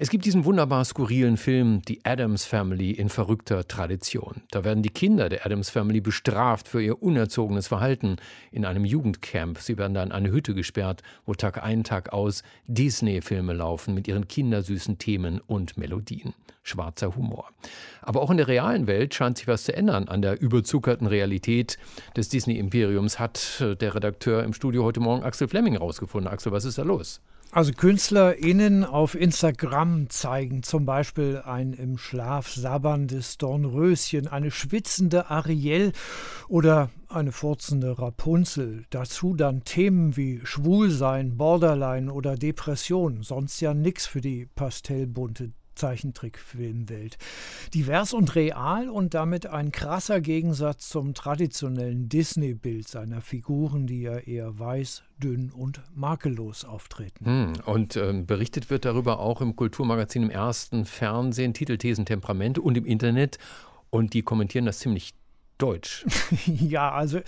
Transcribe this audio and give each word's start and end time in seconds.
es 0.00 0.10
gibt 0.10 0.24
diesen 0.26 0.44
wunderbar 0.44 0.84
skurrilen 0.84 1.36
Film 1.36 1.82
Die 1.82 2.04
Adams 2.04 2.44
Family 2.44 2.92
in 2.92 3.08
verrückter 3.08 3.66
Tradition. 3.66 4.42
Da 4.52 4.62
werden 4.62 4.84
die 4.84 4.90
Kinder 4.90 5.28
der 5.28 5.44
Adams 5.44 5.70
Family 5.70 6.00
bestraft 6.00 6.68
für 6.68 6.80
ihr 6.80 7.02
unerzogenes 7.02 7.66
Verhalten 7.66 8.18
in 8.52 8.64
einem 8.64 8.84
Jugendcamp. 8.84 9.58
Sie 9.58 9.76
werden 9.76 9.94
dann 9.94 10.10
in 10.10 10.12
eine 10.12 10.30
Hütte 10.30 10.54
gesperrt, 10.54 11.02
wo 11.26 11.34
Tag 11.34 11.64
ein, 11.64 11.82
Tag 11.82 12.12
aus 12.12 12.44
Disney-Filme 12.68 13.52
laufen 13.54 13.92
mit 13.92 14.06
ihren 14.06 14.28
kindersüßen 14.28 14.98
Themen 14.98 15.40
und 15.40 15.76
Melodien. 15.76 16.32
Schwarzer 16.62 17.16
Humor. 17.16 17.48
Aber 18.00 18.22
auch 18.22 18.30
in 18.30 18.36
der 18.36 18.46
realen 18.46 18.86
Welt 18.86 19.14
scheint 19.14 19.38
sich 19.38 19.48
was 19.48 19.64
zu 19.64 19.74
ändern 19.74 20.06
an 20.06 20.22
der 20.22 20.40
überzuckerten 20.40 21.08
Realität 21.08 21.76
des 22.16 22.28
Disney-Imperiums, 22.28 23.18
hat 23.18 23.64
der 23.80 23.96
Redakteur 23.96 24.44
im 24.44 24.52
Studio 24.52 24.84
heute 24.84 25.00
Morgen 25.00 25.24
Axel 25.24 25.48
Fleming 25.48 25.72
herausgefunden. 25.72 26.32
Axel, 26.32 26.52
was 26.52 26.64
ist 26.64 26.78
da 26.78 26.82
los? 26.82 27.20
Also 27.50 27.72
KünstlerInnen 27.72 28.84
auf 28.84 29.14
Instagram 29.14 30.10
zeigen 30.10 30.62
zum 30.62 30.84
Beispiel 30.84 31.40
ein 31.46 31.72
im 31.72 31.96
Schlaf 31.96 32.52
sabberndes 32.52 33.38
Dornröschen, 33.38 34.28
eine 34.28 34.50
schwitzende 34.50 35.30
Ariel 35.30 35.92
oder 36.48 36.90
eine 37.08 37.32
furzende 37.32 37.98
Rapunzel. 37.98 38.84
Dazu 38.90 39.34
dann 39.34 39.64
Themen 39.64 40.14
wie 40.18 40.40
Schwulsein, 40.44 41.38
Borderline 41.38 42.12
oder 42.12 42.36
Depression. 42.36 43.22
Sonst 43.22 43.60
ja 43.60 43.72
nix 43.72 44.06
für 44.06 44.20
die 44.20 44.44
pastellbunte 44.44 45.52
Zeichentrickfilmwelt. 45.78 47.16
Divers 47.72 48.12
und 48.12 48.34
real 48.34 48.90
und 48.90 49.14
damit 49.14 49.46
ein 49.46 49.72
krasser 49.72 50.20
Gegensatz 50.20 50.88
zum 50.88 51.14
traditionellen 51.14 52.08
Disney-Bild 52.08 52.86
seiner 52.86 53.20
Figuren, 53.20 53.86
die 53.86 54.02
ja 54.02 54.18
eher 54.18 54.58
weiß, 54.58 55.04
dünn 55.22 55.50
und 55.50 55.80
makellos 55.94 56.64
auftreten. 56.64 57.24
Hm, 57.24 57.52
und 57.64 57.96
äh, 57.96 58.12
berichtet 58.12 58.70
wird 58.70 58.84
darüber 58.84 59.20
auch 59.20 59.40
im 59.40 59.56
Kulturmagazin 59.56 60.24
im 60.24 60.30
ersten 60.30 60.84
Fernsehen, 60.84 61.54
Titelthesen 61.54 62.04
Temperamente 62.04 62.60
und 62.60 62.76
im 62.76 62.84
Internet. 62.84 63.38
Und 63.90 64.12
die 64.12 64.22
kommentieren 64.22 64.66
das 64.66 64.80
ziemlich 64.80 65.14
deutsch. 65.58 66.06
ja, 66.46 66.92
also 66.92 67.18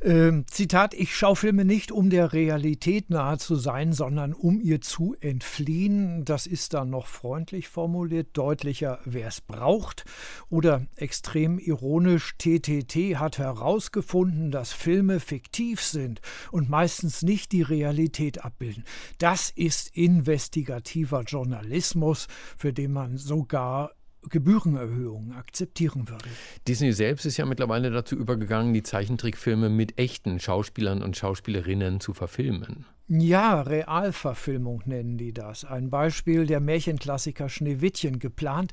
äh, 0.00 0.32
Zitat, 0.46 0.94
ich 0.94 1.14
schaue 1.16 1.36
Filme 1.36 1.64
nicht, 1.64 1.92
um 1.92 2.10
der 2.10 2.32
Realität 2.32 3.10
nahe 3.10 3.38
zu 3.38 3.56
sein, 3.56 3.92
sondern 3.92 4.32
um 4.32 4.60
ihr 4.60 4.80
zu 4.80 5.16
entfliehen. 5.20 6.24
Das 6.24 6.46
ist 6.46 6.74
dann 6.74 6.90
noch 6.90 7.06
freundlich 7.06 7.68
formuliert, 7.68 8.28
deutlicher, 8.32 9.00
wer 9.04 9.28
es 9.28 9.40
braucht. 9.40 10.04
Oder 10.48 10.86
extrem 10.96 11.58
ironisch, 11.58 12.36
TTT 12.38 13.18
hat 13.18 13.38
herausgefunden, 13.38 14.50
dass 14.50 14.72
Filme 14.72 15.20
fiktiv 15.20 15.82
sind 15.82 16.20
und 16.50 16.70
meistens 16.70 17.22
nicht 17.22 17.52
die 17.52 17.62
Realität 17.62 18.44
abbilden. 18.44 18.84
Das 19.18 19.50
ist 19.50 19.96
investigativer 19.96 21.22
Journalismus, 21.22 22.28
für 22.56 22.72
den 22.72 22.92
man 22.92 23.16
sogar 23.16 23.90
Gebührenerhöhungen 24.28 25.32
akzeptieren 25.32 26.08
würde. 26.08 26.28
Disney 26.68 26.92
selbst 26.92 27.26
ist 27.26 27.36
ja 27.36 27.46
mittlerweile 27.46 27.90
dazu 27.90 28.16
übergegangen, 28.16 28.72
die 28.74 28.82
Zeichentrickfilme 28.82 29.68
mit 29.68 29.98
echten 29.98 30.40
Schauspielern 30.40 31.02
und 31.02 31.16
Schauspielerinnen 31.16 32.00
zu 32.00 32.14
verfilmen. 32.14 32.86
Ja, 33.08 33.60
Realverfilmung 33.60 34.82
nennen 34.86 35.18
die 35.18 35.32
das. 35.32 35.64
Ein 35.64 35.90
Beispiel 35.90 36.46
der 36.46 36.60
Märchenklassiker 36.60 37.48
Schneewittchen 37.48 38.18
geplant, 38.18 38.72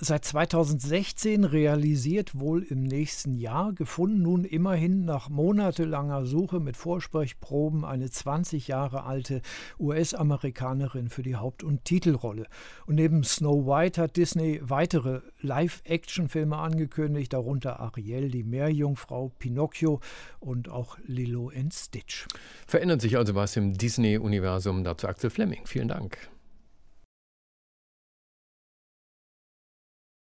Seit 0.00 0.24
2016 0.24 1.42
realisiert 1.42 2.38
wohl 2.38 2.62
im 2.62 2.84
nächsten 2.84 3.34
Jahr, 3.34 3.72
gefunden 3.72 4.22
nun 4.22 4.44
immerhin 4.44 5.04
nach 5.04 5.28
monatelanger 5.28 6.24
Suche 6.24 6.60
mit 6.60 6.76
Vorsprechproben 6.76 7.84
eine 7.84 8.08
20 8.08 8.68
Jahre 8.68 9.02
alte 9.02 9.42
US-Amerikanerin 9.80 11.08
für 11.08 11.24
die 11.24 11.34
Haupt- 11.34 11.64
und 11.64 11.84
Titelrolle. 11.84 12.46
Und 12.86 12.94
neben 12.94 13.24
Snow 13.24 13.66
White 13.66 14.00
hat 14.00 14.16
Disney 14.16 14.60
weitere 14.62 15.20
Live-Action-Filme 15.40 16.56
angekündigt, 16.56 17.32
darunter 17.32 17.80
Ariel, 17.80 18.30
die 18.30 18.44
Meerjungfrau, 18.44 19.32
Pinocchio 19.40 19.98
und 20.38 20.68
auch 20.68 20.96
Lilo 21.08 21.50
and 21.52 21.74
Stitch. 21.74 22.28
Verändert 22.68 23.00
sich 23.00 23.16
also 23.16 23.34
was 23.34 23.56
im 23.56 23.74
Disney-Universum. 23.74 24.84
Dazu 24.84 25.08
Axel 25.08 25.30
Fleming. 25.30 25.66
Vielen 25.66 25.88
Dank. 25.88 26.30